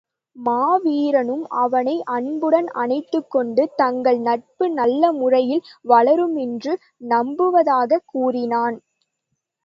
மாவீரனும் 0.35 1.43
அவனை 1.55 1.93
அன்புடன் 2.11 2.69
அனைத்துக்கொண்டு 2.73 3.63
தங்கள் 3.75 4.19
நட்பு 4.19 4.69
நல்ல 4.71 5.11
முறையில் 5.11 5.61
வளருமென்று 5.85 6.73
நம்புவதாகக் 7.09 8.05
கூறினான். 8.05 8.79